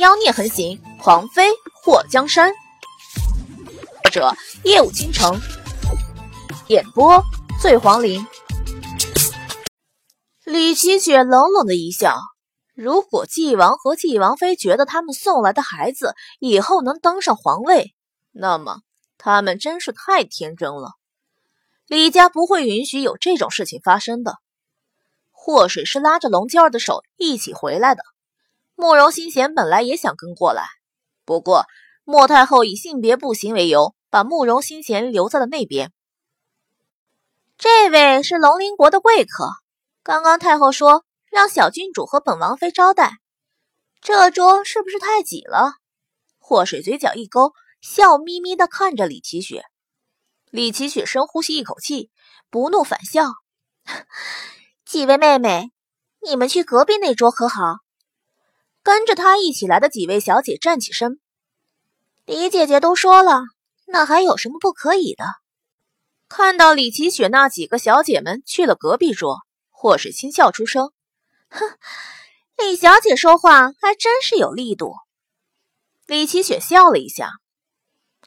[0.00, 2.50] 妖孽横行，狂妃祸江山。
[4.04, 4.34] 作者：
[4.64, 5.38] 夜舞倾城，
[6.68, 7.22] 演播：
[7.60, 8.26] 醉黄林。
[10.46, 12.16] 李奇雪冷冷的一笑
[12.74, 17.94] ：“如果纪王和纪王妃觉得他们送来的孩子以后能登上皇位，
[18.32, 18.80] 那么
[19.18, 20.92] 他们真是太天真了。
[21.86, 24.36] 李家不会允许有这种事情发生的。”
[25.30, 28.02] 祸水是拉着龙娇儿的手一起回来的。
[28.80, 30.64] 慕容新贤本来也想跟过来，
[31.26, 31.66] 不过
[32.04, 35.92] 莫太后以性别不行为由，把慕容新贤留在了那边。
[37.58, 39.50] 这位是龙鳞国的贵客，
[40.02, 43.18] 刚刚太后说让小郡主和本王妃招待，
[44.00, 45.74] 这桌是不是太挤了？
[46.38, 49.66] 祸水嘴角一勾，笑眯眯地看着李奇雪。
[50.50, 52.10] 李奇雪深呼吸一口气，
[52.48, 53.24] 不怒反笑：
[54.86, 55.70] “几位妹妹，
[56.22, 57.80] 你们去隔壁那桌可好？”
[58.82, 61.20] 跟着他一起来的几位小姐站起身，
[62.24, 63.42] 李姐姐都说了，
[63.86, 65.24] 那还有什么不可以的？
[66.28, 69.38] 看到李奇雪那几个小姐们去了隔壁桌，
[69.70, 70.92] 霍水轻笑出声
[71.50, 71.76] ：“哼，
[72.56, 74.94] 李小姐说话还真是有力度。”
[76.06, 77.32] 李奇雪笑了一下：“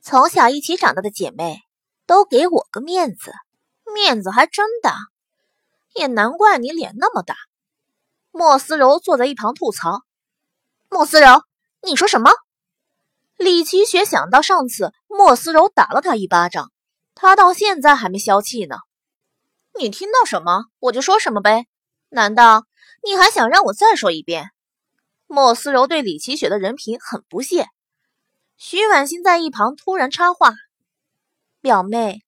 [0.00, 1.60] 从小一起长大的姐妹，
[2.06, 3.32] 都给我个面子，
[3.92, 4.96] 面子还真大，
[5.94, 7.34] 也难怪你脸那么大。”
[8.30, 10.02] 莫思柔坐在一旁吐槽。
[10.98, 11.44] 莫思柔，
[11.86, 12.32] 你说什么？
[13.36, 16.72] 李奇雪想到上次莫思柔打了他一巴掌，
[17.14, 18.78] 他到现在还没消气呢。
[19.78, 21.68] 你听到什么，我就说什么呗。
[22.08, 22.64] 难道
[23.04, 24.50] 你还想让我再说一遍？
[25.28, 27.68] 莫思柔对李奇雪的人品很不屑。
[28.56, 30.52] 徐婉欣在一旁突然插话
[31.62, 32.24] ：“表妹，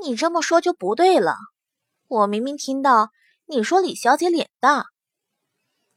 [0.00, 1.34] 你这么说就不对了。
[2.06, 3.10] 我明明听到
[3.46, 4.86] 你说李小姐脸大，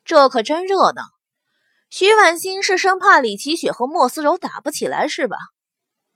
[0.04, 1.04] 这可真热闹。”
[1.94, 5.36] 徐婉欣是生怕李奇雪和莫思柔打不起来是吧？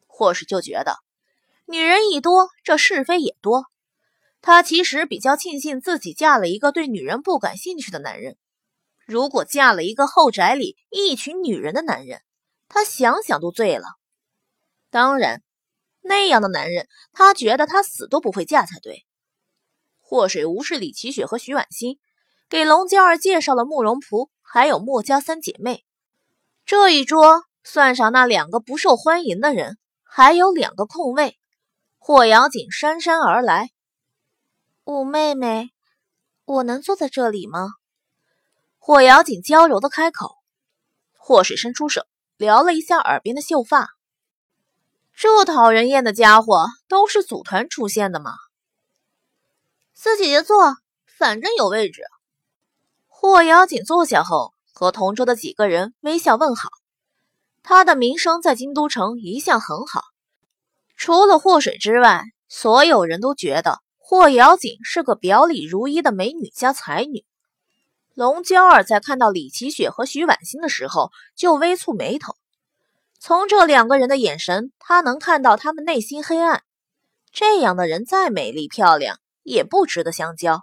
[0.07, 0.99] 或是就觉得
[1.65, 3.65] 女人一多，这是非也多。
[4.41, 8.37] 她其实比较庆幸自己嫁了一个对女人不感兴趣的男人。
[9.05, 12.21] 如果嫁了一个后宅里一群女人的男人，
[12.69, 13.85] 她想想都醉了。
[14.89, 15.43] 当然，
[15.99, 19.05] 那样的男人，她觉得她死都不会嫁才对。
[19.99, 21.99] 祸水无视李奇雪和徐婉欣，
[22.47, 24.29] 给龙娇儿介绍了慕容仆。
[24.55, 25.83] 还有墨家三姐妹，
[26.65, 31.37] 这一桌算上那两个不受欢迎的人，还有两个空位。
[31.97, 33.71] 霍瑶锦姗姗而来，
[34.85, 35.71] 五妹妹，
[36.45, 37.67] 我能坐在这里吗？
[38.77, 40.37] 霍瑶锦娇柔的开口。
[41.17, 42.05] 霍水伸出手
[42.37, 43.89] 撩了一下耳边的秀发，
[45.13, 48.31] 这讨人厌的家伙都是组团出现的吗？
[49.93, 52.03] 四姐姐坐，反正有位置。
[53.27, 56.69] 霍瑶锦坐下后，和同桌的几个人微笑问好。
[57.63, 60.03] 他的名声在京都城一向很好，
[60.95, 67.25] 除了霍水之外，所有人都觉得霍瑶锦是个表里如一的美女加才女。
[68.13, 72.35] 龙娇儿在看到李奇雪和徐婉欣的时候，就微蹙眉头。
[73.19, 76.61] 从这两个人的眼神，她能看到他们内心黑暗。
[77.31, 80.61] 这样的人再美丽漂亮，也不值得相交。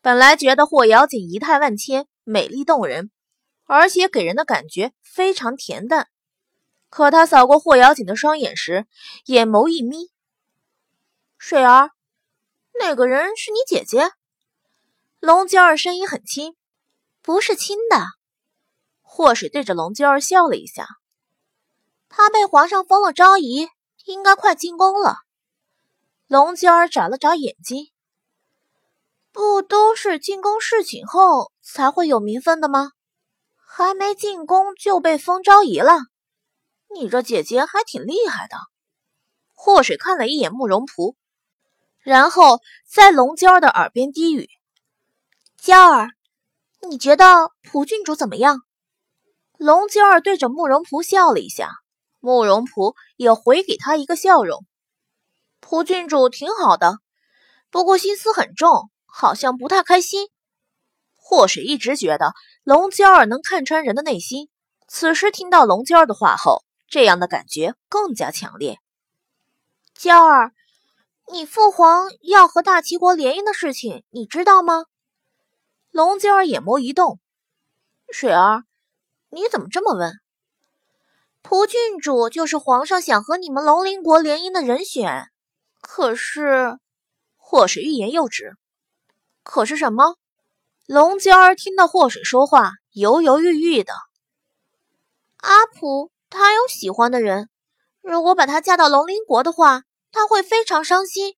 [0.00, 3.10] 本来觉得霍瑶锦仪态万千、美丽动人，
[3.64, 6.08] 而且给人的感觉非常恬淡。
[6.88, 8.86] 可他扫过霍瑶锦的双眼时，
[9.26, 10.10] 眼眸一眯
[11.36, 11.90] ：“水儿，
[12.78, 14.12] 那个人是你姐姐？”
[15.20, 16.54] 龙娇儿声音很轻
[17.20, 18.06] ：“不是亲的。”
[19.02, 20.86] 霍水对着龙娇儿笑了一下
[22.08, 23.68] ：“她被皇上封了昭仪，
[24.04, 25.16] 应该快进宫了。”
[26.28, 27.90] 龙娇儿眨了眨眼睛。
[29.38, 32.90] 不都是进宫侍寝后才会有名分的吗？
[33.64, 35.92] 还没进宫就被封昭仪了，
[36.92, 38.56] 你这姐姐还挺厉害的。
[39.54, 41.14] 祸水看了一眼慕容仆，
[42.00, 44.48] 然后在龙娇儿的耳边低语
[45.56, 46.08] ：“娇儿，
[46.88, 48.62] 你觉得蒲郡主怎么样？”
[49.56, 51.70] 龙娇儿对着慕容仆笑了一下，
[52.18, 54.66] 慕容仆也回给他一个笑容
[55.62, 56.98] ：“蒲郡主挺好的，
[57.70, 60.28] 不过心思很重。”好像不太开心。
[61.16, 62.32] 祸水一直觉得
[62.62, 64.48] 龙娇儿能看穿人的内心，
[64.86, 68.78] 此时听到龙娇儿的话后，这样的感觉更加强烈。
[69.94, 70.52] 娇儿，
[71.32, 74.84] 你父皇要和大齐国联姻的事情，你知道吗？
[75.90, 77.18] 龙娇儿眼眸一动，
[78.12, 78.62] 水儿，
[79.30, 80.12] 你怎么这么问？
[81.42, 85.30] 蒲郡主就是皇上想和你们龙鳞国联姻的人选，
[85.80, 86.78] 可是，
[87.36, 88.56] 祸水欲言又止。
[89.42, 90.16] 可是什么？
[90.86, 93.92] 龙娇儿听到祸水说话，犹犹豫豫的。
[95.38, 97.48] 阿普他有喜欢的人，
[98.00, 101.36] 如果把她嫁到龙鳞国的话，他会非常伤心。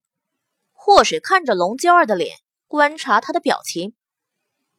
[0.73, 3.95] 祸水看着龙娇儿的脸，观察她的表情。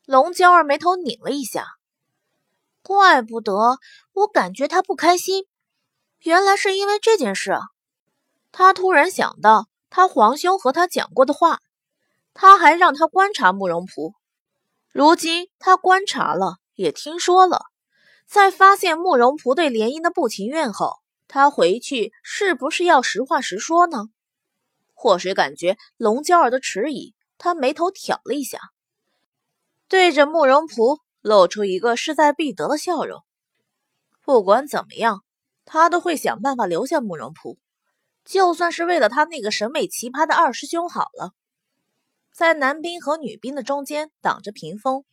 [0.06, 1.68] 龙娇儿眉头拧了一下，
[2.81, 3.77] 怪不得
[4.13, 5.45] 我感觉他不开心，
[6.19, 7.53] 原来是因为这件事。
[8.51, 11.59] 他突然想到他皇兄和他讲过的话，
[12.33, 14.13] 他还让他观察慕容仆。
[14.92, 17.66] 如今他观察了，也听说了，
[18.28, 20.98] 在发现慕容仆对联姻的不情愿后，
[21.28, 24.07] 他回去是不是要实话实说呢？
[24.94, 28.60] 祸水感觉龙娇儿的迟疑，他眉头挑了一下，
[29.88, 33.22] 对着慕容仆露出一个势在必得的笑容。
[34.24, 35.24] 不管怎么样，
[35.66, 37.57] 他都会想办法留下慕容仆，
[38.24, 41.31] 就算是为了他那个审美奇葩的二师兄好了。
[42.33, 45.04] 在男兵和女兵的中间挡着屏风，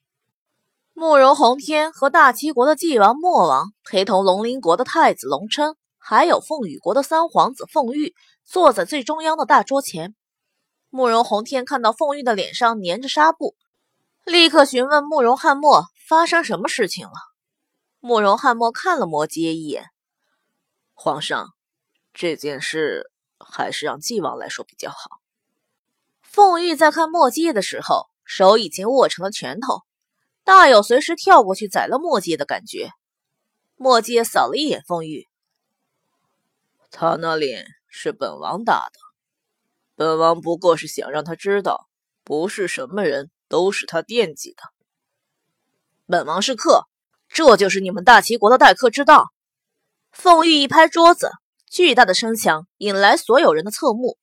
[0.95, 10.15] 慕容宏天和大齐国的纪王莫王陪同龙鳞国的太子龙琛，还有凤羽国的三皇子凤玉，坐在最中央的大桌前。
[10.91, 13.57] 慕容宏天看到凤玉的脸上粘着纱布，
[14.25, 17.13] 立刻询问慕容翰墨发生什么事情了。
[18.01, 19.87] 慕容翰墨看了摩羯一眼，
[20.95, 21.51] 皇上，
[22.15, 25.21] 这件事还是让纪王来说比较好。
[26.31, 29.81] 凤玉在看墨迹的时候，手已经握成了拳头，
[30.45, 32.91] 大有随时跳过去宰了墨迹的感觉。
[33.77, 35.27] 墨迹扫了一眼凤玉，
[36.91, 38.99] 他那脸是本王打的，
[39.97, 41.89] 本王不过是想让他知道，
[42.25, 44.63] 不是什么人都是他惦记的。
[46.07, 46.85] 本王是客，
[47.31, 49.29] 这就是你们大齐国的待客之道。
[50.13, 51.31] 凤玉一拍桌子，
[51.71, 54.19] 巨大的声响引来所有人的侧目。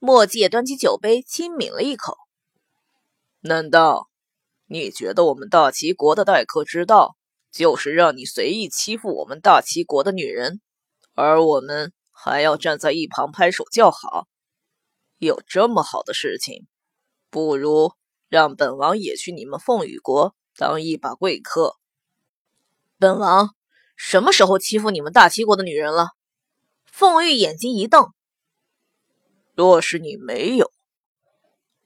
[0.00, 2.16] 墨迹也端起酒杯，轻抿了一口。
[3.40, 4.08] 难道
[4.66, 7.16] 你觉得我们大齐国的待客之道，
[7.50, 10.60] 就是让你随意欺负我们大齐国的女人，
[11.14, 14.28] 而我们还要站在一旁拍手叫好？
[15.18, 16.68] 有这么好的事情，
[17.28, 17.92] 不如
[18.28, 21.76] 让本王也去你们凤羽国当一把贵客。
[22.98, 23.54] 本王
[23.96, 26.10] 什么时候欺负你们大齐国的女人了？
[26.86, 28.12] 凤玉眼睛一瞪。
[29.58, 30.70] 若是你没有，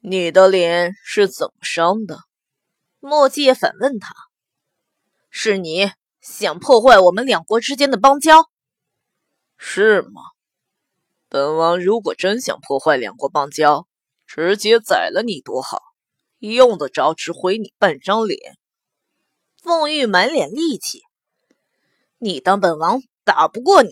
[0.00, 2.19] 你的脸是怎么伤的？
[3.00, 4.14] 墨迹反问他
[5.32, 5.90] ：“是你
[6.20, 8.50] 想破坏我们两国之间的邦交，
[9.56, 10.20] 是吗？
[11.30, 13.88] 本王如果真想破坏两国邦交，
[14.26, 15.80] 直接宰了你多好，
[16.40, 18.58] 用得着只毁你半张脸？”
[19.64, 21.00] 凤玉满脸戾气
[22.20, 23.88] ：“你当本王打不过你？”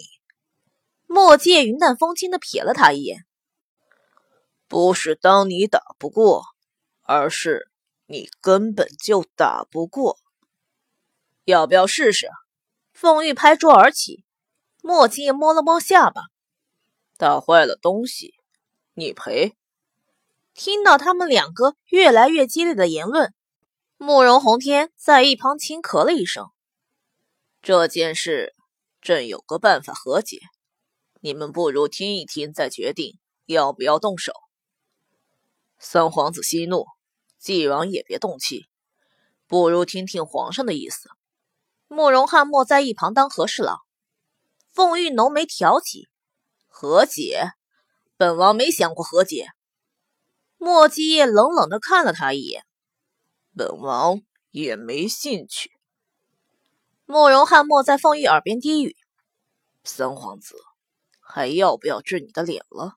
[1.09, 3.25] 墨迹云淡风轻的瞥了他一眼。
[4.71, 6.45] 不是当你打不过，
[7.03, 7.69] 而是
[8.07, 10.21] 你根本就打不过。
[11.45, 12.29] 要不要试试？
[12.93, 14.25] 凤玉拍桌而起，
[14.81, 16.23] 莫青也摸了摸下巴。
[17.17, 18.35] 打坏了东西，
[18.95, 19.57] 你赔。
[20.55, 23.35] 听到他们两个越来越激烈的言论，
[23.97, 26.47] 慕容宏天在一旁轻咳了一声。
[27.61, 28.55] 这件事，
[29.01, 30.39] 朕有个办法和解，
[31.21, 34.33] 你们不如听一听，再决定要不要动手。
[35.83, 36.85] 三皇子息怒，
[37.39, 38.69] 纪王也别动气，
[39.47, 41.09] 不如听听皇上的意思。
[41.89, 43.79] 慕容翰墨在一旁当和事佬，
[44.71, 46.07] 凤玉浓眉挑起，
[46.69, 47.53] 和解？
[48.19, 49.49] 本王没想过和解。
[50.59, 52.67] 莫基业冷冷的看了他一眼，
[53.57, 54.21] 本王
[54.51, 55.73] 也没兴趣。
[57.07, 58.95] 慕容翰墨在凤玉耳边低语
[59.83, 60.57] ：“三皇子，
[61.21, 62.97] 还要不要治你的脸了？”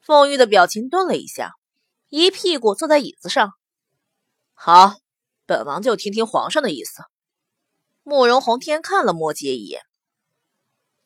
[0.00, 1.56] 凤玉的表情顿了一下。
[2.10, 3.52] 一屁股坐在椅子上，
[4.54, 4.94] 好，
[5.46, 7.04] 本王就听听皇上的意思。
[8.02, 9.82] 慕容宏天看了莫杰一眼，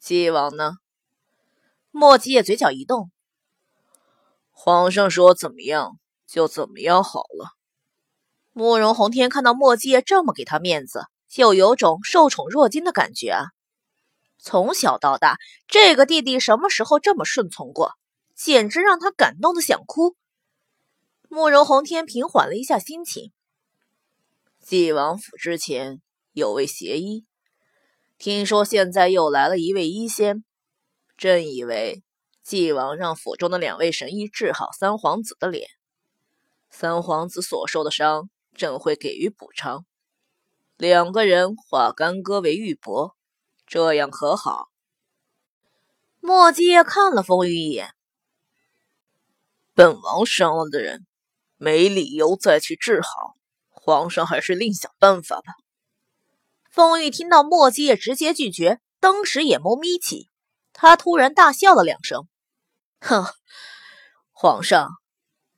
[0.01, 0.79] 纪王呢？
[1.91, 3.11] 莫杰嘴角一动，
[4.51, 7.51] 皇上说怎么样就怎么样好了。
[8.55, 13.49] 慕容宏天看到莫杰这么给他面子，就有种受宠若惊的感觉啊！
[14.39, 15.37] 从小到大，
[15.69, 17.93] 这个弟弟什么时候这么顺从过？
[18.35, 20.17] 简直让他感动的想哭。
[21.35, 23.33] 慕容宏天平缓了一下心情。
[24.61, 26.01] 纪王府之前
[26.31, 27.27] 有位邪医，
[28.19, 30.45] 听说现在又来了一位医仙。
[31.17, 32.05] 朕以为
[32.45, 35.67] 纪王让府中的两位神医治好三皇子的脸，
[36.71, 39.85] 三皇子所受的伤，朕会给予补偿。
[40.77, 43.15] 两个人化干戈为玉帛，
[43.67, 44.69] 这样可好？
[46.21, 47.93] 莫姬看了风雨一眼，
[49.75, 51.05] 本王伤了的人。
[51.57, 53.37] 没理由再去治好，
[53.69, 55.55] 皇上还是另想办法吧。
[56.71, 60.29] 凤玉听到莫姬也直接拒绝，当时眼眸眯起，
[60.73, 62.27] 他突然大笑了两声，
[63.01, 63.25] 哼，
[64.33, 64.91] 皇上，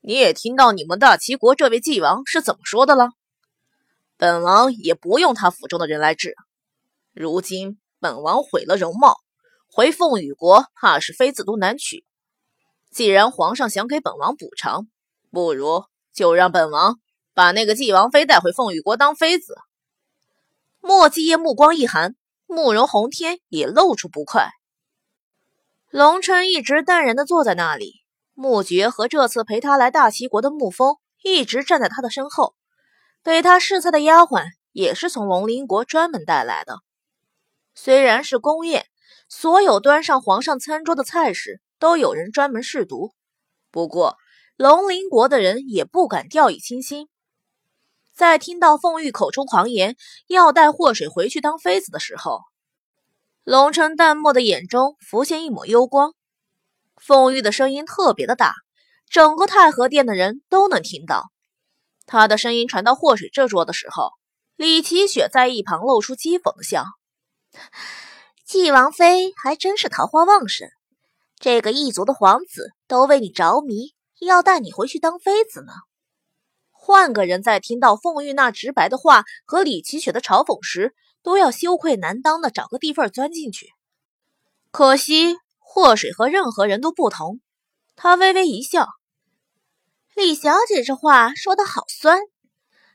[0.03, 3.11] 你也听到你们大齐国这位纪王是怎么说的了？
[4.19, 6.35] 本王也不用他府中的人来治。
[7.13, 9.17] 如今本王毁了容貌，
[9.69, 12.05] 回凤羽国怕是妃子都难娶。
[12.91, 14.87] 既然皇上想给本王补偿，
[15.37, 16.99] 不如就让本王
[17.35, 19.55] 把那个纪王妃带回凤羽国当妃子。
[20.81, 22.17] 莫继业目光一寒，
[22.47, 24.49] 慕容宏天也露出不快。
[25.91, 27.97] 龙琛一直淡然的坐在那里，
[28.33, 32.55] 穆觉和这次陪他来大齐国的穆风一直站在他的身后。
[33.23, 36.79] 给他试菜的丫鬟也是从龙鳞国专门带来的。
[37.75, 38.87] 虽然是宫宴，
[39.29, 43.13] 所有端上皇上餐桌的菜式都有人专门试毒，
[43.71, 44.17] 不过
[44.57, 47.09] 龙鳞国的人也不敢掉以轻心。
[48.15, 49.97] 在听到凤玉口出狂言
[50.29, 52.41] 要带祸水回去当妃子的时候，
[53.45, 56.15] 龙城淡漠的眼中浮现一抹幽光。
[56.97, 58.55] 凤玉的声音特别的大，
[59.11, 61.31] 整个太和殿的人都能听到。
[62.07, 64.13] 他的声音传到祸水这桌的时候，
[64.57, 66.85] 李奇雪在一旁露出讥讽的笑
[68.47, 70.71] ：“纪王妃还真是桃花旺盛，
[71.39, 75.73] 这个异族的皇子都为你着迷，要带你回去当妃子呢。”
[76.71, 83.71] 换个人在听到凤玉那直白的话和李奇雪的嘲讽时，都要羞愧难当的找个地缝钻进去。
[84.71, 87.41] 可惜祸水和任何人都不同，
[87.97, 88.87] 他微微一笑。
[90.15, 92.21] 李小姐这话说的好酸，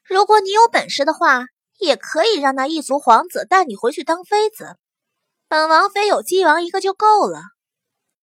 [0.03, 1.45] 如果你有本事的话，
[1.77, 4.77] 也可以让那异族皇子带你回去当妃子。
[5.47, 7.41] 本王妃有姬王一个就够了。